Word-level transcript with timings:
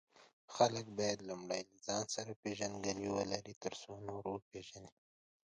خلک 0.55 0.85
باید 0.97 1.19
لومړی 1.29 1.61
له 1.69 1.75
ځان 1.85 2.03
سره 2.15 2.31
پیژندګلوي 2.41 3.09
ولري، 3.17 3.53
ترڅو 3.63 3.91
نور 4.07 4.25
پیژني. 4.51 4.91